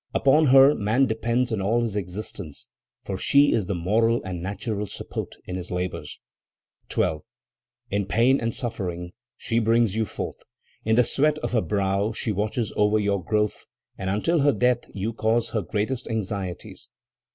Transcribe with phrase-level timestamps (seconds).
[0.15, 2.67] Upon her man depends in all his existence,
[3.03, 6.19] for she is his moral and natural support in his labors.
[6.89, 7.21] 12.
[7.91, 10.41] "In pain and suffering she brings you forth;
[10.83, 14.89] in the sweat of her brow she watches over your growth, and until her death
[14.91, 16.89] you cause her greatest anxieties.